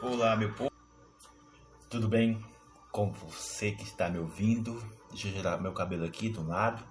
Olá, 0.00 0.36
meu 0.36 0.52
povo. 0.52 0.70
Tudo 1.90 2.06
bem 2.06 2.40
com 2.92 3.10
você 3.10 3.72
que 3.72 3.82
está 3.82 4.08
me 4.08 4.16
ouvindo? 4.16 4.80
Deixa 5.10 5.26
eu 5.26 5.32
girar 5.32 5.60
meu 5.60 5.72
cabelo 5.72 6.04
aqui 6.04 6.28
do 6.28 6.46
lado. 6.46 6.84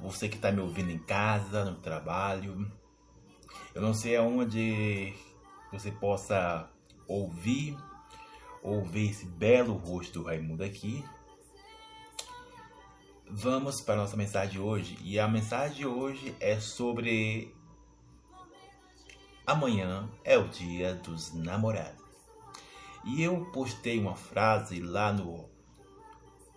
Você 0.00 0.28
que 0.28 0.36
está 0.36 0.52
me 0.52 0.60
ouvindo 0.60 0.88
em 0.88 1.00
casa, 1.00 1.64
no 1.64 1.74
trabalho. 1.74 2.70
Eu 3.74 3.82
não 3.82 3.92
sei 3.92 4.16
aonde 4.16 5.12
você 5.72 5.90
possa 5.90 6.70
ouvir 7.08 7.76
ou 8.62 8.84
ver 8.84 9.10
esse 9.10 9.26
belo 9.26 9.74
rosto 9.74 10.20
do 10.20 10.26
Raimundo 10.26 10.62
aqui. 10.62 11.04
Vamos 13.28 13.80
para 13.80 13.94
a 13.94 13.98
nossa 13.98 14.16
mensagem 14.16 14.52
de 14.52 14.60
hoje. 14.60 14.96
E 15.02 15.18
a 15.18 15.26
mensagem 15.26 15.78
de 15.78 15.86
hoje 15.86 16.36
é 16.38 16.60
sobre 16.60 17.52
amanhã 19.44 20.08
é 20.22 20.38
o 20.38 20.46
dia 20.46 20.94
dos 20.94 21.34
namorados. 21.34 22.07
E 23.04 23.22
eu 23.22 23.46
postei 23.52 23.98
uma 23.98 24.14
frase 24.14 24.80
lá 24.80 25.12
no, 25.12 25.48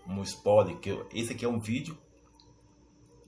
no 0.05 0.23
spoiler, 0.23 0.77
que 0.77 0.89
eu, 0.89 1.07
esse 1.13 1.33
aqui 1.33 1.45
é 1.45 1.49
um 1.49 1.59
vídeo 1.59 1.97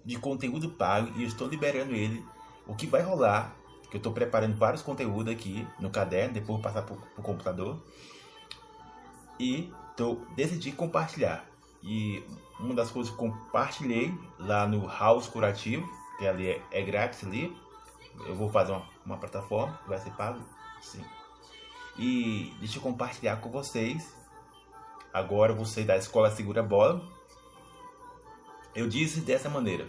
de 0.06 0.18
conteúdo 0.18 0.72
pago 0.72 1.12
e 1.18 1.24
eu 1.24 1.28
estou 1.28 1.48
liberando 1.48 1.94
ele. 1.94 2.24
O 2.68 2.76
que 2.76 2.88
vai 2.88 3.02
rolar, 3.02 3.56
que 3.90 3.96
eu 3.96 4.00
estou 4.00 4.12
preparando 4.12 4.58
vários 4.58 4.82
conteúdos 4.82 5.34
aqui 5.34 5.68
no 5.80 5.90
caderno, 5.90 6.34
depois 6.34 6.62
passar 6.62 6.84
para 6.84 6.96
o 6.96 7.22
computador. 7.22 7.82
E 9.40 9.72
tô, 9.96 10.16
decidi 10.36 10.72
compartilhar. 10.72 11.46
E 11.82 12.24
uma 12.60 12.74
das 12.74 12.90
coisas 12.92 13.12
que 13.12 13.18
compartilhei 13.18 14.14
lá 14.40 14.66
no 14.68 14.88
House 14.88 15.28
Curativo, 15.28 15.88
que 16.18 16.26
ali 16.26 16.48
é, 16.48 16.62
é 16.72 16.82
grátis 16.82 17.24
ali. 17.26 17.56
Eu 18.26 18.36
vou 18.36 18.50
fazer 18.50 18.72
uma, 18.72 18.88
uma 19.06 19.18
plataforma, 19.18 19.80
vai 19.88 19.98
ser 19.98 20.12
pago, 20.12 20.40
sim. 20.82 21.04
E 21.98 22.54
deixa 22.60 22.78
eu 22.78 22.82
compartilhar 22.82 23.38
com 23.38 23.50
vocês. 23.50 24.14
Agora 25.14 25.54
você 25.54 25.84
da 25.84 25.96
Escola 25.96 26.32
Segura 26.32 26.64
Bola. 26.64 27.02
Eu 28.74 28.88
disse 28.88 29.22
dessa 29.22 29.50
maneira. 29.50 29.88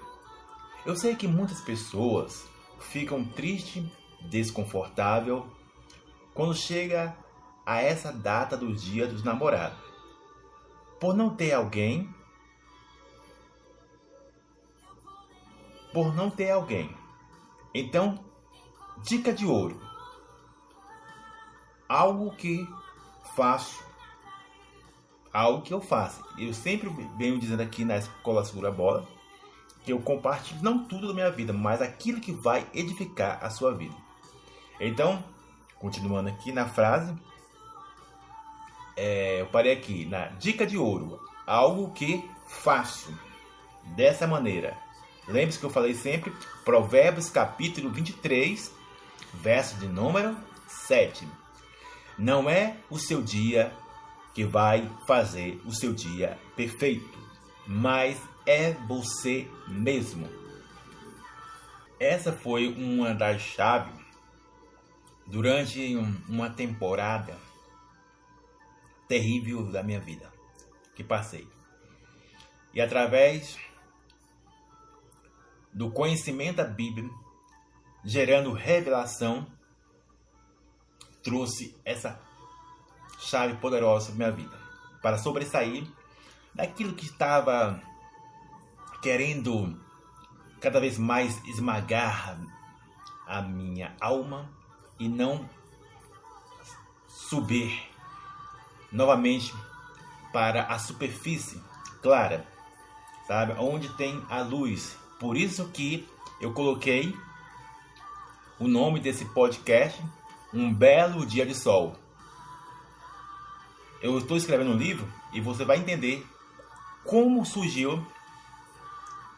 Eu 0.85 0.95
sei 0.95 1.17
que 1.17 1.27
muitas 1.27 1.61
pessoas 1.61 2.47
ficam 2.79 3.25
tristes, 3.25 3.85
desconfortável 4.29 5.47
quando 6.35 6.55
chega 6.55 7.17
a 7.65 7.81
essa 7.81 8.13
data 8.13 8.57
do 8.57 8.75
Dia 8.75 9.07
dos 9.07 9.25
Namorados. 9.25 9.79
Por 11.01 11.15
não 11.15 11.35
ter 11.35 11.53
alguém 11.53 12.13
por 15.95 16.13
não 16.13 16.29
ter 16.29 16.51
alguém. 16.51 16.91
Então, 17.73 18.19
dica 19.05 19.33
de 19.33 19.47
ouro 19.47 19.81
algo 21.89 22.31
que 22.37 22.67
faço, 23.37 23.85
algo 25.33 25.63
que 25.63 25.73
eu 25.73 25.81
faço. 25.81 26.25
Eu 26.39 26.53
sempre 26.53 26.89
venho 27.17 27.39
dizendo 27.39 27.63
aqui 27.63 27.85
na 27.85 27.97
Escola 27.97 28.45
Segura 28.45 28.71
Bola 28.71 29.07
que 29.85 29.93
eu 29.93 30.01
compartilho 30.01 30.63
não 30.63 30.85
tudo 30.85 31.09
da 31.09 31.15
minha 31.15 31.31
vida, 31.31 31.53
mas 31.53 31.83
aquilo 31.83 32.21
que 32.21 32.33
vai 32.33 32.67
edificar 32.73 33.39
a 33.45 33.51
sua 33.51 33.75
vida. 33.75 33.95
Então, 34.81 35.23
continuando 35.79 36.31
aqui 36.31 36.53
na 36.53 36.67
frase, 36.67 37.15
é, 38.97 39.43
eu 39.43 39.47
parei 39.47 39.73
aqui 39.73 40.07
na 40.07 40.27
dica 40.29 40.67
de 40.67 40.79
ouro, 40.79 41.21
algo 41.47 41.93
que 41.93 42.29
faço 42.47 43.13
dessa 43.95 44.27
maneira. 44.27 44.77
Lembre-se 45.29 45.59
que 45.59 45.67
eu 45.67 45.71
falei 45.71 45.95
sempre, 45.95 46.33
Provérbios 46.65 47.29
capítulo 47.29 47.91
23, 47.91 48.73
verso 49.35 49.77
de 49.77 49.87
número 49.87 50.37
7. 50.67 51.27
Não 52.19 52.49
é 52.49 52.77
o 52.89 52.99
seu 52.99 53.23
dia 53.23 53.73
que 54.35 54.45
vai 54.45 54.91
fazer 55.07 55.61
o 55.65 55.73
seu 55.73 55.93
dia 55.93 56.39
perfeito, 56.57 57.19
mas 57.67 58.21
é 58.47 58.73
você 58.73 59.49
mesmo. 59.69 60.29
Essa 61.99 62.33
foi 62.33 62.69
uma 62.69 63.15
das 63.15 63.41
chaves 63.41 64.05
durante 65.27 65.97
uma 66.29 66.51
temporada 66.51 67.39
terrível 69.09 69.71
da 69.71 69.83
minha 69.83 70.01
vida 70.01 70.33
que 70.95 71.03
passei. 71.03 71.49
E 72.73 72.81
através 72.81 73.59
do 75.73 75.91
conhecimento 75.91 76.57
da 76.57 76.65
Bíblia, 76.65 77.09
gerando 78.05 78.53
revelação, 78.53 79.47
trouxe 81.25 81.75
essa 81.85 82.21
chave 83.19 83.55
poderosa 83.57 84.09
para 84.09 84.15
minha 84.17 84.31
vida 84.31 84.65
para 85.03 85.19
sobressair 85.19 85.87
daquilo 86.55 86.95
que 86.95 87.05
estava 87.05 87.79
querendo 89.03 89.79
cada 90.63 90.81
vez 90.81 90.97
mais 90.97 91.45
esmagar 91.45 92.39
a 93.27 93.43
minha 93.43 93.95
alma 94.01 94.49
e 94.99 95.07
não 95.09 95.47
subir 97.07 97.87
novamente 98.91 99.55
para 100.33 100.63
a 100.65 100.79
superfície 100.79 101.63
clara, 102.01 102.47
sabe? 103.27 103.53
Onde 103.59 103.91
tem 103.97 104.25
a 104.31 104.41
luz. 104.41 104.97
Por 105.21 105.37
isso 105.37 105.69
que 105.69 106.09
eu 106.41 106.55
coloquei 106.55 107.15
o 108.59 108.67
nome 108.67 109.01
desse 109.01 109.27
podcast 109.27 110.03
um 110.55 110.73
belo 110.73 111.27
dia 111.27 111.45
de 111.45 111.55
sol. 111.55 111.99
Eu 114.01 114.17
estou 114.19 114.37
escrevendo 114.37 114.71
um 114.71 114.77
livro 114.77 115.11
e 115.33 115.41
você 115.41 115.65
vai 115.65 115.79
entender 115.79 116.25
como 117.05 117.45
surgiu 117.45 118.07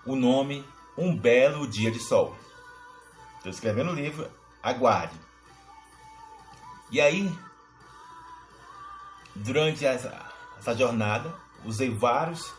o 0.04 0.14
nome 0.14 0.64
Um 0.96 1.16
Belo 1.16 1.66
Dia 1.66 1.90
de 1.90 1.98
Sol. 1.98 2.36
Estou 3.36 3.50
escrevendo 3.50 3.90
o 3.90 3.92
um 3.92 3.96
livro, 3.96 4.30
aguarde. 4.62 5.18
E 6.90 7.00
aí, 7.00 7.32
durante 9.34 9.84
essa, 9.84 10.32
essa 10.58 10.76
jornada, 10.76 11.34
usei 11.64 11.90
vários 11.90 12.54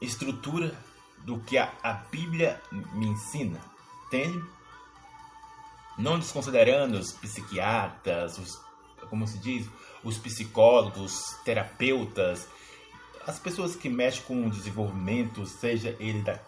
estrutura 0.00 0.76
do 1.18 1.40
que 1.40 1.58
a, 1.58 1.72
a 1.82 1.92
Bíblia 1.92 2.62
me 2.70 3.06
ensina, 3.06 3.60
entende? 4.06 4.57
Não 5.98 6.18
desconsiderando 6.18 6.96
os 6.96 7.12
psiquiatras, 7.12 8.38
os, 8.38 8.60
como 9.10 9.26
se 9.26 9.38
diz, 9.38 9.68
os 10.04 10.16
psicólogos, 10.16 11.36
terapeutas, 11.44 12.46
as 13.26 13.38
pessoas 13.38 13.74
que 13.74 13.88
mexem 13.88 14.22
com 14.22 14.46
o 14.46 14.50
desenvolvimento, 14.50 15.44
seja 15.44 15.96
ele 15.98 16.22
da, 16.22 16.38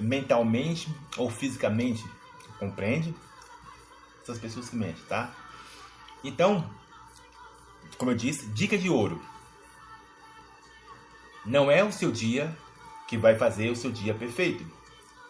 mentalmente 0.00 0.88
ou 1.16 1.28
fisicamente, 1.28 2.04
compreende? 2.58 3.14
Essas 4.22 4.38
pessoas 4.38 4.70
que 4.70 4.76
mexem, 4.76 5.04
tá? 5.06 5.34
Então, 6.22 6.70
como 7.98 8.12
eu 8.12 8.16
disse, 8.16 8.46
dica 8.46 8.78
de 8.78 8.88
ouro. 8.88 9.20
Não 11.44 11.70
é 11.70 11.84
o 11.84 11.92
seu 11.92 12.10
dia 12.10 12.56
que 13.06 13.18
vai 13.18 13.36
fazer 13.36 13.70
o 13.70 13.76
seu 13.76 13.92
dia 13.92 14.14
perfeito. 14.14 14.64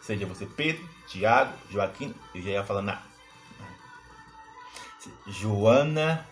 Seja 0.01 0.27
você 0.27 0.47
Pedro, 0.47 0.89
Tiago, 1.09 1.57
Joaquim, 1.71 2.15
eu 2.35 2.43
já 2.43 2.51
ia 2.51 2.65
falando 2.65 2.87
na 2.87 3.03
Joana, 5.27 6.27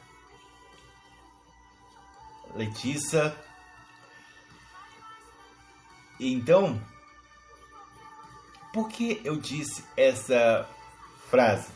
Letícia. 2.54 3.34
Então, 6.20 6.80
por 8.72 8.88
que 8.88 9.20
eu 9.24 9.36
disse 9.36 9.84
essa 9.96 10.68
frase? 11.28 11.72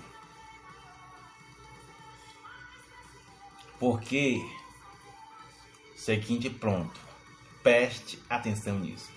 Porque, 3.78 4.40
seguinte, 5.96 6.48
pronto, 6.48 6.98
preste 7.62 8.22
atenção 8.28 8.78
nisso. 8.78 9.10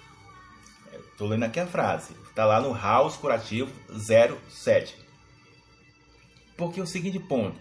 Estou 1.12 1.28
lendo 1.28 1.44
aqui 1.44 1.60
a 1.60 1.68
frase, 1.68 2.14
está 2.28 2.46
lá 2.46 2.60
no 2.60 2.74
House 2.74 3.16
Curativo 3.18 3.72
07. 3.98 4.96
Porque 6.58 6.80
é 6.80 6.84
o 6.84 6.88
seguinte 6.88 7.20
ponto, 7.20 7.60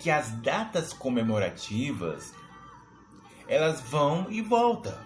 que 0.00 0.10
as 0.10 0.30
datas 0.30 0.92
comemorativas 0.92 2.32
elas 3.46 3.80
vão 3.80 4.26
e 4.30 4.40
voltam. 4.40 4.96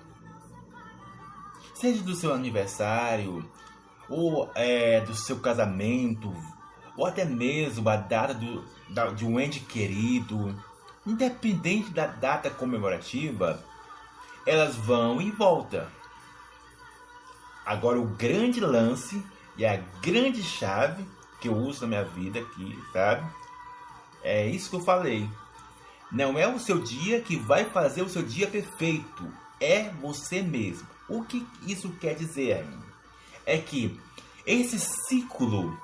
Seja 1.75 2.03
do 2.03 2.15
seu 2.15 2.33
aniversário, 2.33 3.45
ou 4.09 4.51
é, 4.55 5.01
do 5.01 5.15
seu 5.15 5.41
casamento, 5.41 6.33
ou 6.97 7.07
até 7.07 7.25
mesmo 7.25 7.89
a 7.89 7.97
data 7.97 8.35
do, 8.35 8.65
da, 8.89 9.07
de 9.07 9.27
um 9.27 9.41
ente 9.41 9.61
querido, 9.61 10.55
independente 11.05 11.91
da 11.91 12.07
data 12.07 12.49
comemorativa, 12.49 13.63
elas 14.47 14.77
vão 14.77 15.21
e 15.21 15.31
voltam. 15.31 15.87
Agora 17.67 17.99
o 17.99 18.07
grande 18.07 18.61
lance 18.61 19.25
e 19.57 19.65
a 19.65 19.77
grande 20.01 20.43
chave 20.43 21.05
que 21.41 21.49
eu 21.49 21.57
uso 21.57 21.83
na 21.83 21.89
minha 21.89 22.05
vida 22.05 22.41
aqui, 22.41 22.79
sabe? 22.93 23.27
É 24.25 24.47
isso 24.47 24.71
que 24.71 24.77
eu 24.77 24.81
falei. 24.81 25.29
Não 26.11 26.37
é 26.39 26.49
o 26.49 26.59
seu 26.59 26.81
dia 26.81 27.21
que 27.21 27.37
vai 27.37 27.65
fazer 27.67 28.03
o 28.03 28.09
seu 28.09 28.23
dia 28.23 28.49
perfeito. 28.49 29.33
É 29.61 29.91
você 29.91 30.43
mesmo. 30.43 30.89
O 31.09 31.23
que 31.23 31.47
isso 31.67 31.91
quer 32.01 32.15
dizer? 32.15 32.67
É 33.47 33.59
que 33.59 34.01
esse 34.47 34.79
ciclo, 34.79 35.79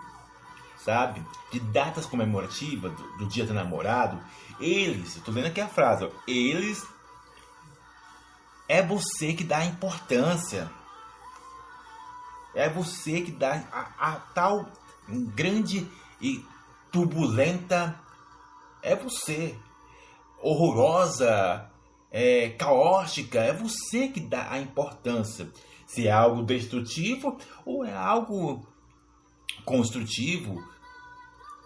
sabe, 0.85 1.23
de 1.53 1.61
datas 1.61 2.07
comemorativas 2.07 2.93
do, 2.93 3.19
do 3.19 3.27
dia 3.27 3.45
do 3.45 3.55
namorado, 3.55 4.21
eles, 4.59 5.17
eu 5.17 5.23
tô 5.23 5.31
lendo 5.31 5.47
aqui 5.47 5.61
a 5.61 5.69
frase, 5.69 6.11
eles 6.27 6.87
é 8.71 8.81
você 8.81 9.33
que 9.33 9.43
dá 9.43 9.59
a 9.59 9.67
importância. 9.67 10.71
É 12.55 12.69
você 12.69 13.21
que 13.21 13.33
dá 13.33 13.65
a, 13.73 14.13
a 14.13 14.17
tal 14.33 14.71
grande 15.09 15.91
e 16.21 16.47
turbulenta. 16.93 17.99
É 18.83 18.95
você. 18.95 19.57
Horrorosa, 20.43 21.71
é, 22.11 22.51
caótica. 22.51 23.41
É 23.41 23.53
você 23.53 24.09
que 24.09 24.21
dá 24.21 24.51
a 24.51 24.59
importância. 24.59 25.49
Se 25.87 26.07
é 26.07 26.13
algo 26.13 26.43
destrutivo 26.43 27.37
ou 27.65 27.85
é 27.85 27.95
algo 27.95 28.67
construtivo. 29.65 30.63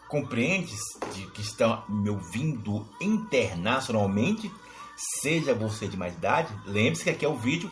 Compreende 0.08 0.74
de 1.12 1.26
que 1.32 1.40
estão 1.40 1.82
me 1.88 2.10
ouvindo 2.10 2.86
internacionalmente 3.00 4.50
seja 4.96 5.54
você 5.54 5.88
de 5.88 5.96
mais 5.96 6.14
idade, 6.14 6.52
lembre-se 6.66 7.04
que 7.04 7.10
aqui 7.10 7.24
é 7.24 7.28
o 7.28 7.36
vídeo 7.36 7.70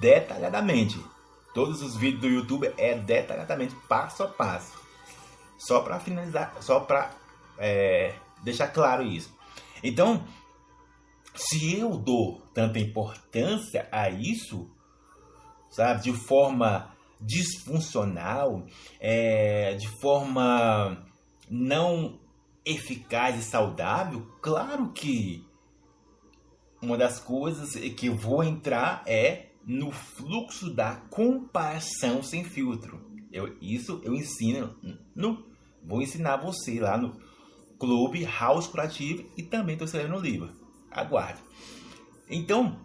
detalhadamente. 0.00 1.02
Todos 1.54 1.82
os 1.82 1.96
vídeos 1.96 2.20
do 2.22 2.28
YouTube 2.28 2.72
é 2.78 2.94
detalhadamente, 2.94 3.74
passo 3.88 4.22
a 4.22 4.28
passo. 4.28 4.72
Só 5.58 5.80
para 5.80 6.00
finalizar, 6.00 6.54
só 6.60 6.80
para 6.80 7.10
é, 7.58 8.14
deixar 8.42 8.68
claro 8.68 9.02
isso. 9.02 9.32
Então, 9.82 10.24
se 11.34 11.78
eu 11.78 11.96
dou 11.96 12.42
tanta 12.54 12.78
importância 12.78 13.88
a 13.90 14.10
isso, 14.10 14.70
sabe, 15.70 16.02
de 16.02 16.12
forma 16.12 16.94
disfuncional, 17.20 18.66
é, 19.00 19.74
de 19.74 19.88
forma 20.00 21.04
não 21.48 22.18
eficaz 22.64 23.38
e 23.38 23.42
saudável, 23.42 24.26
claro 24.40 24.92
que 24.92 25.44
uma 26.80 26.96
das 26.96 27.20
coisas 27.20 27.74
que 27.94 28.06
eu 28.06 28.16
vou 28.16 28.42
entrar 28.42 29.02
é 29.06 29.50
no 29.64 29.92
fluxo 29.92 30.74
da 30.74 30.96
comparação 30.96 32.22
sem 32.22 32.44
filtro. 32.44 33.00
Eu, 33.32 33.56
isso 33.60 34.00
eu 34.04 34.14
ensino, 34.14 34.76
no, 35.14 35.46
vou 35.82 36.02
ensinar 36.02 36.36
você 36.36 36.80
lá 36.80 36.98
no 36.98 37.16
Clube 37.82 38.24
House 38.24 38.68
Curativo 38.68 39.28
e 39.36 39.42
também 39.42 39.72
estou 39.72 39.86
escrevendo 39.86 40.12
no 40.12 40.20
livro. 40.20 40.52
Aguarde. 40.88 41.42
Então, 42.30 42.78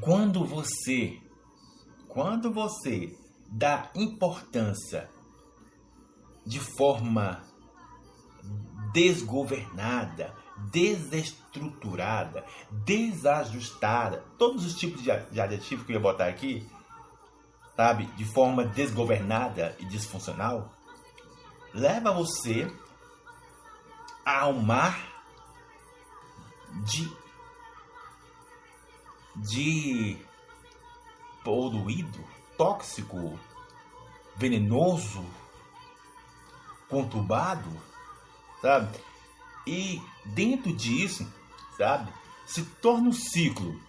quando 0.00 0.42
você, 0.42 1.20
quando 2.08 2.50
você 2.50 3.14
dá 3.46 3.90
importância 3.94 5.10
de 6.46 6.58
forma 6.58 7.42
desgovernada, 8.94 10.34
desestruturada, 10.72 12.42
desajustada, 12.86 14.24
todos 14.38 14.64
os 14.64 14.76
tipos 14.76 15.02
de 15.02 15.10
adjetivo 15.10 15.84
que 15.84 15.92
eu 15.92 15.96
ia 15.96 16.02
botar 16.02 16.28
aqui, 16.28 16.66
sabe, 17.76 18.06
de 18.16 18.24
forma 18.24 18.64
desgovernada 18.64 19.76
e 19.78 19.84
disfuncional, 19.84 20.72
leva 21.74 22.10
você 22.10 22.66
a 24.26 24.48
um 24.48 24.60
mar 24.60 24.98
de 26.84 27.08
de 29.36 30.18
poluído, 31.44 32.24
tóxico, 32.56 33.38
venenoso, 34.34 35.24
conturbado, 36.88 37.70
sabe? 38.60 38.98
E 39.64 40.02
dentro 40.24 40.72
disso, 40.74 41.30
sabe? 41.76 42.12
Se 42.46 42.64
torna 42.64 43.10
um 43.10 43.12
ciclo. 43.12 43.80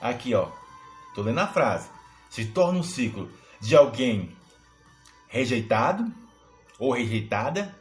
Aqui, 0.00 0.34
ó. 0.34 0.50
Tô 1.14 1.22
lendo 1.22 1.38
a 1.38 1.46
frase. 1.46 1.88
Se 2.28 2.46
torna 2.46 2.80
um 2.80 2.82
ciclo 2.82 3.30
de 3.60 3.76
alguém 3.76 4.36
rejeitado 5.28 6.12
ou 6.78 6.92
rejeitada, 6.92 7.78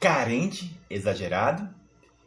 carente, 0.00 0.74
exagerado, 0.88 1.72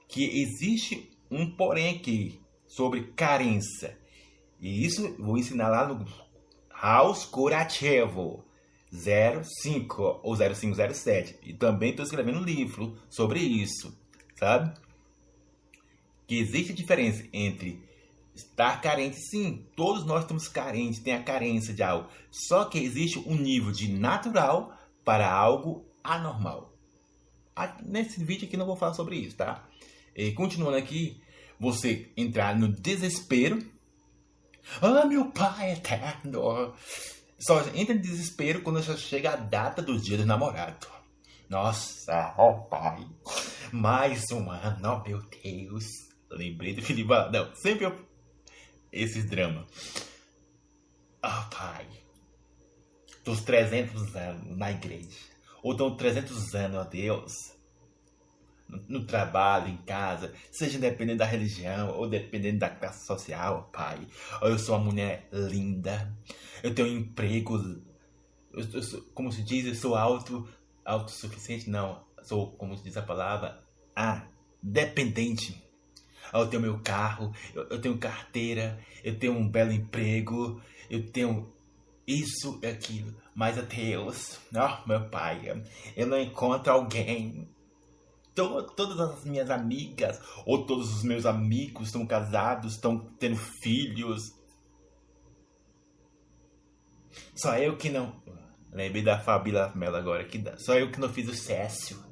que 0.08 0.24
existe 0.42 1.12
um 1.30 1.50
porém 1.50 1.98
aqui 1.98 2.40
sobre 2.68 3.08
carência. 3.16 3.98
E 4.62 4.86
isso 4.86 5.16
vou 5.18 5.38
ensinar 5.38 5.70
lá 5.70 5.88
no 5.88 6.06
House 6.82 7.26
Curativo. 7.26 8.46
05 8.94 10.20
ou 10.22 10.36
0507. 10.36 11.40
E 11.42 11.54
também 11.54 11.90
estou 11.90 12.06
escrevendo 12.06 12.40
um 12.40 12.44
livro 12.44 12.96
sobre 13.10 13.40
isso, 13.40 13.98
sabe? 14.36 14.72
Que 16.28 16.38
existe 16.38 16.74
diferença 16.74 17.26
entre 17.34 17.84
estar 18.36 18.82
carente, 18.82 19.18
sim, 19.18 19.66
todos 19.76 20.06
nós 20.06 20.22
estamos 20.22 20.48
carentes, 20.48 21.00
tem 21.00 21.14
a 21.14 21.24
carência 21.24 21.74
de 21.74 21.82
algo. 21.82 22.08
Só 22.30 22.66
que 22.66 22.78
existe 22.78 23.18
um 23.20 23.36
nível 23.36 23.72
de 23.72 23.92
natural 23.92 24.78
para 25.04 25.32
algo 25.32 25.86
anormal. 26.04 26.73
Nesse 27.84 28.24
vídeo 28.24 28.48
aqui 28.48 28.58
não 28.58 28.66
vou 28.66 28.76
falar 28.76 28.94
sobre 28.94 29.16
isso, 29.16 29.38
tá? 29.38 29.68
E 30.16 30.32
continuando 30.32 30.78
aqui, 30.78 31.22
você 31.60 32.12
entrar 32.16 32.58
no 32.58 32.68
desespero. 32.68 33.64
Ah, 34.82 35.06
meu 35.06 35.32
pai 35.32 35.74
eterno! 35.74 36.74
só 37.46 37.60
entra 37.76 37.94
em 37.94 38.00
desespero 38.00 38.62
quando 38.62 38.82
já 38.82 38.96
chega 38.96 39.34
a 39.34 39.36
data 39.36 39.82
do 39.82 40.00
dia 40.00 40.18
do 40.18 40.26
namorado. 40.26 40.88
Nossa, 41.50 42.34
ó 42.38 42.52
oh 42.52 42.64
pai, 42.64 43.06
mais 43.72 44.32
um 44.32 44.50
ano, 44.50 44.80
oh 45.04 45.08
meu 45.08 45.22
Deus. 45.44 45.86
Lembrei 46.32 46.74
do 46.74 46.82
Felipe 46.82 47.10
Não, 47.32 47.54
sempre 47.56 47.86
eu... 47.86 48.10
esses 48.92 49.30
dramas. 49.30 49.68
Oh 51.22 51.50
pai, 51.56 51.86
dos 53.26 53.42
300 53.42 54.16
anos 54.16 54.58
na 54.58 54.72
igreja. 54.72 55.33
Ou 55.64 55.74
dos 55.74 55.96
300 55.96 56.54
anos, 56.56 56.78
ó 56.78 56.84
Deus. 56.84 57.54
No, 58.88 59.06
trabalho, 59.06 59.70
em 59.70 59.78
casa, 59.78 60.34
seja 60.52 60.80
dependendo 60.80 61.20
da 61.20 61.26
religião 61.26 61.92
ou 61.92 62.10
dependendo 62.10 62.60
da 62.60 62.70
classe 62.70 63.06
social, 63.06 63.70
pai. 63.72 64.06
Eu 64.42 64.58
sou 64.60 64.76
uma 64.76 64.86
mulher 64.86 65.28
linda, 65.32 66.12
eu 66.64 66.74
tenho 66.74 66.88
um 66.88 66.98
emprego, 66.98 67.56
eu, 68.52 68.68
eu 68.74 68.82
sou, 68.82 69.02
como 69.14 69.32
se 69.32 69.44
diz, 69.44 69.66
eu 69.68 69.76
sou 69.76 69.96
auto, 69.96 70.48
autossuficiente, 70.84 71.70
não, 71.70 72.04
sou, 72.24 72.52
como 72.54 72.76
se 72.76 72.84
diz 72.84 72.98
a 72.98 73.04
palavra, 73.04 73.60
ah, 73.96 74.26
dependente. 74.62 75.62
Eu 76.34 76.48
tenho 76.48 76.64
meu 76.64 76.80
carro, 76.80 77.32
eu, 77.54 77.64
eu 77.70 77.80
tenho 77.80 77.98
carteira, 78.00 78.80
eu 79.04 79.20
tenho 79.20 79.34
um 79.34 79.48
belo 79.48 79.72
emprego, 79.72 80.60
eu 80.90 81.12
tenho 81.12 81.54
isso 82.08 82.60
e 82.62 82.68
aquilo, 82.68 83.16
mas 83.34 83.56
Deus, 83.56 84.40
oh, 84.54 84.88
meu 84.88 85.10
pai, 85.10 85.64
eu 85.96 86.08
não 86.08 86.20
encontro 86.20 86.72
alguém. 86.72 87.50
todas 88.36 89.00
as 89.00 89.24
minhas 89.24 89.50
amigas 89.50 90.20
ou 90.46 90.66
todos 90.66 90.94
os 90.94 91.04
meus 91.04 91.26
amigos 91.26 91.88
estão 91.88 92.06
casados, 92.06 92.74
estão 92.74 93.00
tendo 93.20 93.38
filhos. 93.38 94.34
Só 97.36 97.58
eu 97.58 97.78
que 97.78 97.90
não. 97.90 98.22
Lembrei 98.72 99.04
da 99.04 99.20
Fabíola 99.20 99.72
Mello 99.76 99.96
agora. 99.96 100.26
Que 100.26 100.44
Só 100.58 100.74
eu 100.74 100.92
que 100.92 101.00
não 101.00 101.10
fiz 101.10 101.30
o 101.30 101.36
Cécio. 101.36 102.04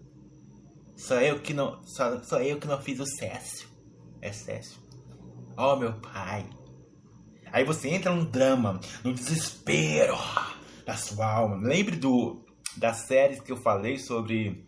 Só 0.96 1.20
eu 1.20 1.40
que 1.40 1.54
não. 1.54 1.84
Só, 1.86 2.22
só 2.24 2.40
eu 2.40 2.60
que 2.60 2.68
não 2.68 2.80
fiz 2.80 3.00
o 3.00 3.06
Cécio. 3.06 3.68
É 4.22 4.32
Cécio. 4.32 4.80
Oh 5.58 5.76
meu 5.76 5.94
pai. 5.94 6.48
Aí 7.52 7.64
você 7.64 7.90
entra 7.90 8.14
num 8.14 8.26
drama, 8.26 8.80
no 9.04 9.14
desespero 9.14 10.18
da 10.86 10.96
sua 10.96 11.26
alma. 11.26 11.56
Lembre 11.58 11.96
do 11.96 12.46
das 12.78 13.06
séries 13.08 13.42
que 13.42 13.52
eu 13.52 13.58
falei 13.58 13.98
sobre 13.98 14.66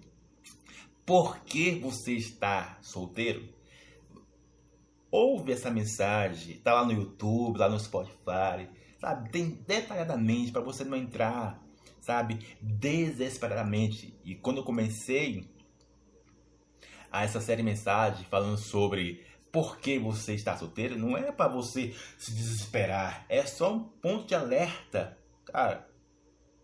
por 1.05 1.39
que 1.39 1.71
você 1.79 2.13
está 2.13 2.77
solteiro? 2.81 3.47
Ouve 5.09 5.53
essa 5.53 5.69
mensagem, 5.69 6.57
tá 6.57 6.73
lá 6.73 6.85
no 6.85 6.91
YouTube, 6.91 7.57
lá 7.57 7.69
no 7.69 7.79
Spotify 7.79 8.67
sabe, 9.03 9.59
detalhadamente 9.67 10.53
para 10.53 10.61
você 10.61 10.85
não 10.85 10.95
entrar, 10.95 11.61
sabe, 11.99 12.39
desesperadamente. 12.61 14.17
E 14.23 14.33
quando 14.33 14.57
eu 14.57 14.63
comecei 14.63 15.45
a 17.11 17.25
essa 17.25 17.41
série 17.41 17.57
de 17.57 17.63
mensagens 17.63 18.25
falando 18.29 18.57
sobre 18.57 19.21
por 19.53 19.77
que 19.77 19.99
você 19.99 20.33
está 20.33 20.57
solteiro, 20.57 20.97
não 20.97 21.15
é 21.15 21.31
para 21.31 21.47
você 21.47 21.93
se 22.17 22.33
desesperar, 22.33 23.23
é 23.29 23.45
só 23.45 23.75
um 23.75 23.83
ponto 23.83 24.25
de 24.25 24.33
alerta, 24.33 25.15
cara. 25.45 25.87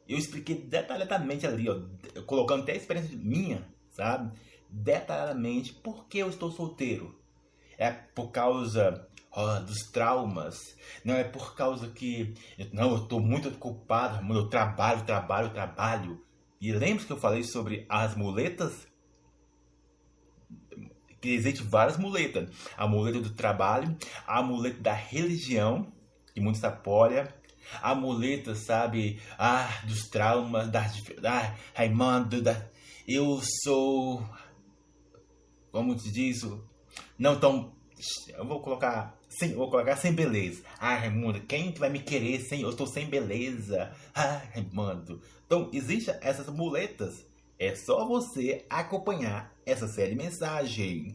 Eu 0.07 0.17
expliquei 0.17 0.55
detalhadamente 0.55 1.45
ali, 1.45 1.69
ó, 1.69 1.83
colocando 2.25 2.63
até 2.63 2.71
a 2.71 2.75
experiência 2.75 3.15
minha, 3.15 3.63
sabe? 3.91 4.35
Detalhadamente, 4.67 5.71
por 5.71 6.07
que 6.07 6.17
eu 6.17 6.29
estou 6.29 6.49
solteiro? 6.49 7.15
É 7.77 7.91
por 7.91 8.31
causa 8.31 9.07
oh, 9.31 9.59
dos 9.59 9.83
traumas, 9.91 10.75
não 11.05 11.13
é 11.13 11.23
por 11.23 11.53
causa 11.53 11.89
que 11.89 12.33
não, 12.73 12.89
eu 12.89 13.03
estou 13.03 13.19
muito 13.19 13.49
ocupado, 13.49 14.33
eu 14.33 14.49
trabalho, 14.49 15.05
trabalho, 15.05 15.53
trabalho. 15.53 16.25
E 16.59 16.71
lembra 16.71 17.05
que 17.05 17.13
eu 17.13 17.19
falei 17.19 17.43
sobre 17.43 17.85
as 17.87 18.15
muletas? 18.15 18.88
Que 21.21 21.29
existem 21.33 21.67
várias 21.67 21.97
muletas. 21.97 22.49
A 22.77 22.87
muleta 22.87 23.19
do 23.19 23.31
trabalho, 23.31 23.95
a 24.25 24.41
muleta 24.41 24.79
da 24.79 24.93
religião, 24.93 25.91
que 26.33 26.41
muitos 26.41 26.63
apoiam, 26.63 27.27
a 27.81 27.93
muleta, 27.93 28.55
sabe, 28.55 29.21
ah, 29.37 29.81
dos 29.85 30.07
traumas, 30.09 30.69
das, 30.69 30.93
ah, 31.23 31.55
Raimundo, 31.73 32.41
da, 32.41 32.69
eu 33.07 33.41
sou, 33.63 34.23
como 35.71 35.97
se 35.97 36.11
diz, 36.11 36.41
não 37.17 37.39
tão, 37.39 37.75
eu 38.29 38.45
vou 38.45 38.61
colocar 38.61 39.19
sem, 39.29 39.53
vou 39.53 39.69
colocar 39.69 39.95
sem 39.95 40.13
beleza. 40.13 40.63
Ah, 40.79 40.95
Raimundo, 40.95 41.41
quem 41.41 41.71
que 41.71 41.79
vai 41.79 41.89
me 41.89 41.99
querer 41.99 42.41
sem 42.41 42.61
eu 42.61 42.69
estou 42.69 42.87
sem 42.87 43.07
beleza? 43.07 43.93
Ah, 44.13 44.41
Raimundo. 44.53 45.21
Então, 45.45 45.69
existem 45.71 46.15
essas 46.21 46.47
muletas. 46.47 47.25
É 47.59 47.75
só 47.75 48.07
você 48.07 48.65
acompanhar 48.69 49.53
essa 49.65 49.87
série 49.87 50.15
mensagem. 50.15 51.13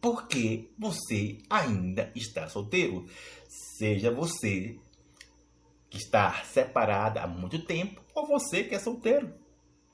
Porque 0.00 0.70
você 0.78 1.38
ainda 1.48 2.10
está 2.16 2.48
solteiro. 2.48 3.06
Seja 3.78 4.10
você 4.10 4.78
que 5.90 5.98
está 5.98 6.42
separado 6.44 7.18
há 7.18 7.26
muito 7.26 7.66
tempo, 7.66 8.00
ou 8.14 8.26
você 8.26 8.64
que 8.64 8.74
é 8.74 8.78
solteiro. 8.78 9.34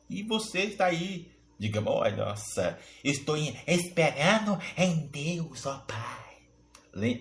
E 0.08 0.22
você 0.22 0.60
está 0.60 0.86
aí, 0.86 1.28
digamos, 1.58 1.92
olha, 1.92 2.24
nossa, 2.24 2.78
estou 3.02 3.36
esperando 3.36 4.56
em 4.76 5.08
Deus, 5.08 5.66
ó 5.66 5.78
Pai. 5.80 7.18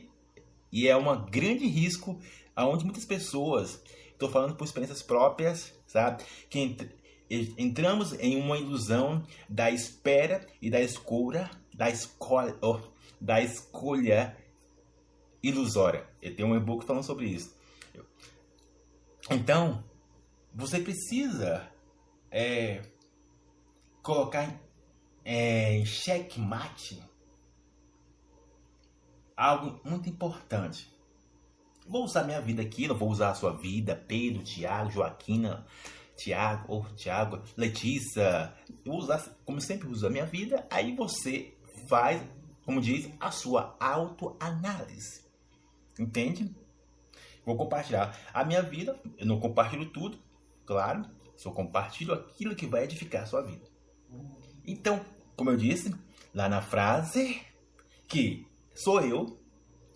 E 0.72 0.88
é 0.88 0.96
um 0.96 1.26
grande 1.26 1.66
risco 1.66 2.20
aonde 2.56 2.86
muitas 2.86 3.06
pessoas, 3.06 3.82
estou 4.12 4.30
falando 4.30 4.56
por 4.56 4.66
experiências 4.66 5.02
próprias, 5.02 5.74
sabe? 5.88 6.24
Que 6.50 6.78
entramos 7.30 8.14
em 8.14 8.42
uma 8.42 8.58
ilusão 8.58 9.26
da 9.50 9.70
espera 9.70 10.46
e 10.62 10.70
da 10.70 10.80
escolha, 10.82 11.50
da 11.74 11.90
escolha, 11.90 12.56
oh, 12.62 12.80
da 13.20 13.42
escolha 13.42 14.38
ilusória. 15.42 16.08
Eu 16.22 16.36
tenho 16.36 16.50
um 16.50 16.56
e-book 16.56 16.86
falando 16.86 17.04
sobre 17.04 17.26
isso. 17.26 17.56
Então, 19.30 19.84
você 20.54 20.80
precisa 20.80 21.70
é, 22.32 22.82
colocar 24.02 24.60
é, 25.26 25.74
em 25.74 25.86
checkmate 25.86 27.04
algo 29.36 29.80
muito 29.84 30.10
importante. 30.10 30.92
Vou 31.86 32.04
usar 32.04 32.24
minha 32.24 32.42
vida 32.42 32.62
aqui, 32.62 32.88
não 32.88 32.98
vou 32.98 33.10
usar 33.10 33.30
a 33.30 33.36
sua 33.36 33.52
vida, 33.52 33.96
Pedro, 33.96 34.44
Tiago, 34.44 34.92
Joaquina, 34.92 35.66
Tiago, 36.18 36.66
ou 36.68 36.84
Tiago, 36.96 37.42
Letícia. 37.56 38.54
Usar, 38.86 39.24
como 39.46 39.62
sempre 39.62 39.88
uso 39.88 40.08
a 40.08 40.10
minha 40.10 40.26
vida, 40.26 40.68
aí 40.70 40.96
você 40.96 41.54
faz, 41.88 42.22
como 42.66 42.82
diz, 42.82 43.10
a 43.20 43.32
sua 43.32 43.78
autoanálise. 43.80 45.24
Entende? 45.98 46.54
Vou 47.46 47.56
compartilhar 47.56 48.18
a 48.34 48.44
minha 48.44 48.62
vida, 48.62 49.00
eu 49.18 49.26
não 49.26 49.40
compartilho 49.40 49.90
tudo, 49.90 50.20
claro, 50.66 51.06
só 51.38 51.52
compartilho 51.52 52.14
aquilo 52.14 52.56
que 52.56 52.66
vai 52.66 52.84
edificar 52.84 53.24
a 53.24 53.26
sua 53.26 53.42
vida. 53.42 53.66
Então, 54.66 55.00
como 55.36 55.50
eu 55.50 55.56
disse 55.56 55.96
lá 56.34 56.50
na 56.50 56.62
frase, 56.62 57.42
que 58.08 58.46
sou 58.76 59.00
eu 59.02 59.40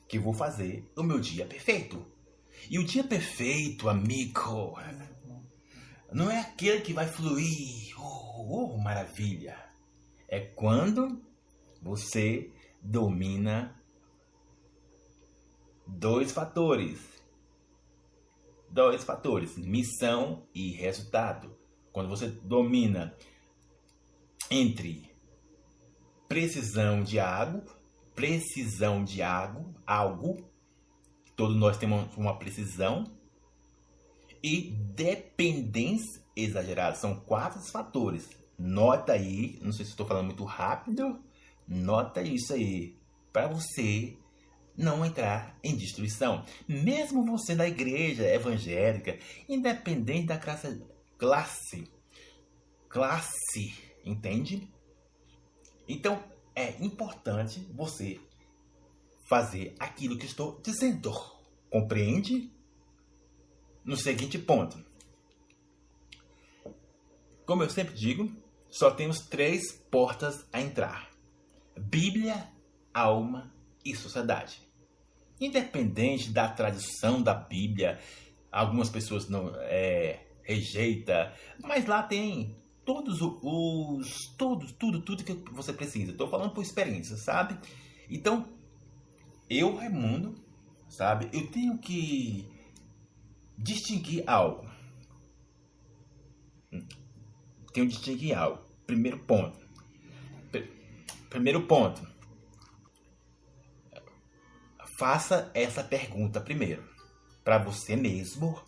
que 0.08 0.20
vou 0.20 0.34
fazer 0.34 0.90
o 0.96 1.04
meu 1.04 1.20
dia 1.20 1.46
perfeito. 1.46 2.06
E 2.70 2.78
o 2.78 2.86
dia 2.86 3.04
perfeito, 3.04 3.90
amigo, 3.90 4.78
não 6.12 6.30
é 6.30 6.40
aquele 6.40 6.82
que 6.82 6.94
vai 6.94 7.08
fluir, 7.08 7.94
oh, 8.00 8.74
oh 8.74 8.78
maravilha. 8.78 9.58
É 10.28 10.40
quando 10.40 11.22
você 11.82 12.52
domina 12.82 13.80
dois 15.88 16.32
fatores. 16.32 17.00
Dois 18.70 19.04
fatores, 19.04 19.58
missão 19.58 20.48
e 20.54 20.72
resultado. 20.72 21.58
Quando 21.92 22.08
você 22.08 22.30
domina 22.30 23.14
entre 24.50 25.14
precisão 26.28 27.04
de 27.04 27.20
água 27.20 27.64
precisão 28.16 29.04
de 29.04 29.22
algo, 29.22 29.74
algo, 29.86 30.38
todos 31.36 31.56
nós 31.56 31.78
temos 31.78 32.16
uma 32.16 32.38
precisão, 32.38 33.06
e 34.44 34.72
dependência 34.96 36.22
exagerada. 36.36 36.96
São 36.96 37.20
quatro 37.20 37.62
fatores. 37.62 38.30
Nota 38.58 39.14
aí, 39.14 39.60
não 39.62 39.72
sei 39.72 39.86
se 39.86 39.92
estou 39.92 40.06
falando 40.06 40.26
muito 40.28 40.44
rápido, 40.44 41.20
nota 41.68 42.22
isso 42.22 42.54
aí, 42.54 42.96
para 43.34 43.48
você 43.48 44.16
não 44.78 45.06
entrar 45.06 45.58
em 45.64 45.76
destruição. 45.76 46.46
Mesmo 46.68 47.26
você 47.26 47.56
da 47.56 47.68
igreja 47.68 48.24
evangélica, 48.24 49.18
independente 49.50 50.28
da 50.28 50.38
classe, 50.38 50.82
classe, 51.18 51.92
classe, 52.88 53.74
entende? 54.06 54.68
Então, 55.88 56.24
é 56.56 56.84
importante 56.84 57.68
você 57.74 58.20
fazer 59.28 59.76
aquilo 59.80 60.18
que 60.18 60.26
estou 60.26 60.60
dizendo. 60.62 61.12
Compreende? 61.70 62.52
No 63.84 63.98
seguinte 63.98 64.38
ponto. 64.38 64.78
Como 67.46 67.64
eu 67.64 67.70
sempre 67.70 67.96
digo, 67.96 68.32
só 68.70 68.92
temos 68.92 69.20
três 69.20 69.74
portas 69.90 70.46
a 70.54 70.62
entrar: 70.62 71.10
Bíblia, 71.78 72.48
alma 72.94 73.54
e 73.84 73.96
sociedade. 73.96 74.62
Independente 75.40 76.32
da 76.32 76.48
tradição 76.48 77.22
da 77.22 77.34
Bíblia, 77.34 78.00
algumas 78.52 78.90
pessoas 78.90 79.28
não 79.28 79.52
é, 79.62 80.28
rejeita, 80.44 81.34
mas 81.64 81.86
lá 81.86 82.04
tem 82.04 82.56
todos 82.86 83.20
os 83.22 84.36
todos 84.38 84.72
tudo 84.74 85.02
tudo 85.02 85.24
que 85.24 85.34
você 85.52 85.74
precisa. 85.74 86.12
Estou 86.12 86.30
falando 86.30 86.54
por 86.54 86.62
experiência, 86.62 87.18
sabe? 87.18 87.58
Então 88.10 88.48
eu 89.50 89.76
Raimundo, 89.76 90.36
sabe? 90.88 91.30
Eu 91.34 91.48
tenho 91.48 91.78
que 91.78 92.48
distinguir 93.62 94.24
algo. 94.28 94.70
Tenho 97.74 97.88
que 97.88 97.94
distinguir 97.94 98.38
algo. 98.38 98.64
Primeiro 98.86 99.20
ponto. 99.20 99.60
Primeiro 101.30 101.62
ponto. 101.68 102.06
Faça 104.98 105.50
essa 105.54 105.84
pergunta 105.84 106.40
primeiro 106.40 106.84
para 107.44 107.58
você 107.58 107.96
mesmo 107.96 108.62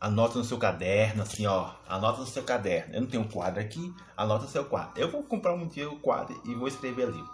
Anota 0.00 0.38
no 0.38 0.44
seu 0.44 0.58
caderno, 0.58 1.22
assim, 1.22 1.46
ó. 1.46 1.74
Anota 1.88 2.20
no 2.20 2.26
seu 2.26 2.42
caderno. 2.42 2.94
Eu 2.94 3.00
não 3.02 3.08
tenho 3.08 3.22
um 3.22 3.28
quadro 3.28 3.60
aqui, 3.60 3.94
anota 4.16 4.44
no 4.44 4.50
seu 4.50 4.64
quadro. 4.64 5.00
Eu 5.00 5.10
vou 5.10 5.22
comprar 5.22 5.54
um 5.54 5.66
dia 5.66 5.88
o 5.88 5.98
quadro 5.98 6.40
e 6.44 6.54
vou 6.54 6.68
escrever 6.68 7.08
ali. 7.08 7.24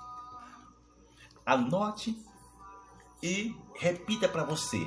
Anote 1.45 2.17
e 3.23 3.55
repita 3.75 4.29
para 4.29 4.45
você. 4.45 4.87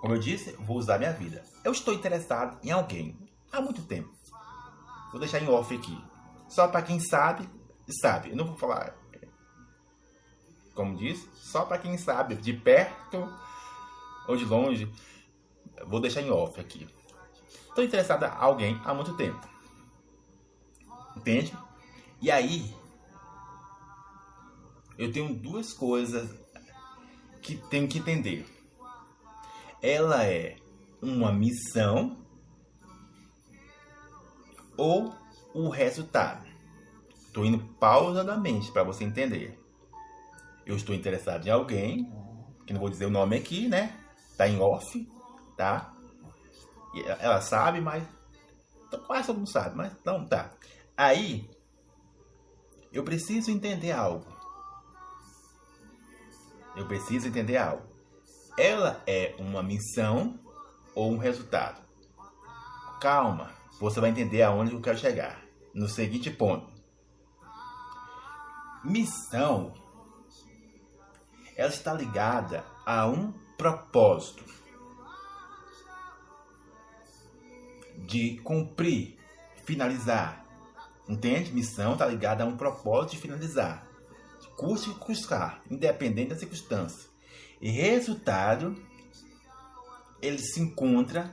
Como 0.00 0.14
eu 0.14 0.18
disse, 0.18 0.52
vou 0.52 0.78
usar 0.78 0.98
minha 0.98 1.12
vida. 1.12 1.44
Eu 1.62 1.72
estou 1.72 1.92
interessado 1.92 2.58
em 2.64 2.70
alguém 2.70 3.18
há 3.52 3.60
muito 3.60 3.82
tempo. 3.82 4.10
Vou 5.10 5.20
deixar 5.20 5.40
em 5.40 5.48
off 5.48 5.74
aqui. 5.74 6.02
Só 6.48 6.68
para 6.68 6.82
quem 6.82 6.98
sabe, 6.98 7.48
sabe. 8.00 8.30
Eu 8.30 8.36
não 8.36 8.46
vou 8.46 8.56
falar. 8.56 8.96
Como 10.74 10.96
disse, 10.96 11.28
só 11.34 11.64
para 11.64 11.78
quem 11.78 11.98
sabe, 11.98 12.36
de 12.36 12.54
perto 12.54 13.28
ou 14.26 14.36
de 14.36 14.44
longe, 14.44 14.90
vou 15.86 16.00
deixar 16.00 16.22
em 16.22 16.30
off 16.30 16.58
aqui. 16.58 16.88
Estou 17.68 17.84
interessado 17.84 18.24
em 18.24 18.28
alguém 18.28 18.80
há 18.84 18.94
muito 18.94 19.14
tempo. 19.16 19.46
Entende? 21.16 21.56
E 22.22 22.30
aí, 22.30 22.74
eu 24.96 25.12
tenho 25.12 25.34
duas 25.34 25.72
coisas 25.72 26.30
que 27.42 27.56
tenho 27.56 27.88
que 27.88 27.98
entender. 27.98 28.46
Ela 29.82 30.24
é 30.24 30.56
uma 31.00 31.32
missão 31.32 32.18
ou 34.76 35.14
o 35.54 35.68
resultado. 35.68 36.46
Estou 37.26 37.44
indo 37.44 37.58
pausadamente 37.78 38.70
para 38.72 38.82
você 38.82 39.04
entender. 39.04 39.58
Eu 40.66 40.76
estou 40.76 40.94
interessado 40.94 41.46
em 41.46 41.50
alguém, 41.50 42.12
que 42.66 42.72
não 42.72 42.80
vou 42.80 42.90
dizer 42.90 43.06
o 43.06 43.10
nome 43.10 43.36
aqui, 43.36 43.68
né? 43.68 44.00
tá 44.40 44.48
em 44.48 44.58
off, 44.58 45.06
tá? 45.54 45.92
Ela 47.18 47.42
sabe, 47.42 47.78
mas 47.78 48.02
quase 49.06 49.26
todo 49.26 49.36
mundo 49.36 49.50
sabe, 49.50 49.76
mas 49.76 49.92
não 50.02 50.26
tá. 50.26 50.50
Aí, 50.96 51.46
eu 52.90 53.04
preciso 53.04 53.50
entender 53.50 53.92
algo. 53.92 54.24
Eu 56.74 56.88
preciso 56.88 57.28
entender 57.28 57.58
algo. 57.58 57.86
Ela 58.60 59.02
é 59.06 59.34
uma 59.38 59.62
missão 59.62 60.38
ou 60.94 61.10
um 61.10 61.16
resultado? 61.16 61.80
Calma, 63.00 63.54
você 63.80 63.98
vai 64.00 64.10
entender 64.10 64.42
aonde 64.42 64.74
eu 64.74 64.82
quero 64.82 64.98
chegar. 64.98 65.42
No 65.72 65.88
seguinte 65.88 66.30
ponto. 66.30 66.70
Missão 68.84 69.72
ela 71.56 71.70
está 71.70 71.94
ligada 71.94 72.62
a 72.84 73.06
um 73.06 73.32
propósito 73.56 74.44
de 77.96 78.36
cumprir, 78.44 79.18
finalizar. 79.64 80.44
Entende? 81.08 81.50
Missão 81.50 81.94
está 81.94 82.04
ligada 82.04 82.44
a 82.44 82.46
um 82.46 82.58
propósito 82.58 83.12
de 83.12 83.22
finalizar. 83.22 83.86
Custe 84.54 84.90
custar, 84.90 85.62
independente 85.70 86.28
da 86.28 86.36
circunstância. 86.36 87.09
E 87.60 87.70
resultado, 87.70 88.74
ele 90.22 90.38
se 90.38 90.60
encontra 90.60 91.30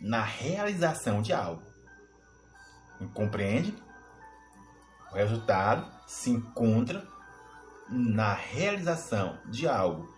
na 0.00 0.22
realização 0.22 1.22
de 1.22 1.32
algo. 1.32 1.62
Compreende? 3.14 3.74
O 5.10 5.14
resultado 5.14 5.90
se 6.06 6.30
encontra 6.30 7.06
na 7.88 8.32
realização 8.32 9.38
de 9.46 9.66
algo. 9.66 10.12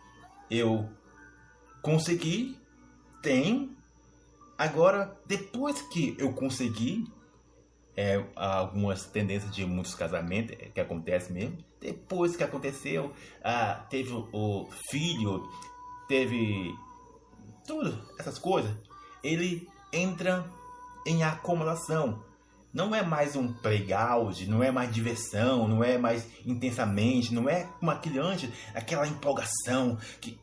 Eu 0.50 0.88
consegui, 1.83 2.59
tenho. 3.23 3.75
Agora, 4.56 5.18
depois 5.26 5.83
que 5.83 6.14
eu 6.18 6.33
consegui, 6.33 7.11
é, 7.97 8.25
algumas 8.35 9.06
tendências 9.06 9.54
de 9.54 9.64
muitos 9.64 9.94
casamentos 9.94 10.56
é, 10.59 10.68
que 10.68 10.80
acontece 10.80 11.33
mesmo. 11.33 11.59
Depois 11.85 12.35
que 12.35 12.43
aconteceu, 12.43 13.12
ah, 13.45 13.85
teve 13.91 14.11
o 14.33 14.67
filho, 14.91 15.47
teve 16.09 16.75
tudo 17.67 18.03
essas 18.19 18.38
coisas. 18.38 18.75
Ele 19.23 19.69
entra 19.93 20.50
em 21.07 21.23
acumulação. 21.23 22.25
Não 22.73 22.95
é 22.95 23.03
mais 23.03 23.37
um 23.37 23.53
playground, 23.53 24.41
não 24.49 24.62
é 24.62 24.71
mais 24.71 24.95
diversão, 24.95 25.69
não 25.69 25.85
é 25.85 25.99
mais 25.99 26.26
intensamente, 26.47 27.35
não 27.35 27.50
é 27.50 27.64
como 27.79 27.91
aquele 27.91 28.19
antes, 28.19 28.50
aquela 28.75 29.07
empolgação 29.07 29.99
que, 30.23 30.41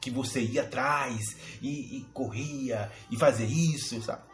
que 0.00 0.10
você 0.10 0.42
ia 0.42 0.62
atrás 0.62 1.36
e, 1.62 1.98
e 1.98 2.04
corria 2.12 2.90
e 3.12 3.16
fazia 3.16 3.46
isso, 3.46 4.02
sabe? 4.02 4.24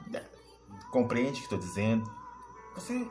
Compreende 0.90 1.32
o 1.32 1.34
que 1.34 1.40
estou 1.40 1.58
dizendo? 1.58 2.10
Você 2.74 3.06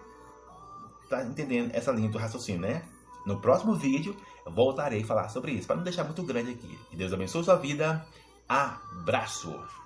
está 1.04 1.24
entendendo 1.24 1.70
essa 1.76 1.92
linha 1.92 2.10
do 2.10 2.18
raciocínio, 2.18 2.62
né? 2.62 2.82
No 3.26 3.40
próximo 3.40 3.74
vídeo 3.74 4.16
voltarei 4.46 5.02
a 5.02 5.06
falar 5.06 5.30
sobre 5.30 5.52
isso, 5.54 5.68
para 5.68 5.78
não 5.78 5.84
deixar 5.84 6.04
muito 6.04 6.24
grande 6.24 6.52
aqui. 6.52 6.80
Que 6.90 6.96
Deus 6.96 7.12
abençoe 7.12 7.44
sua 7.44 7.56
vida. 7.56 8.06
Abraço! 8.48 9.85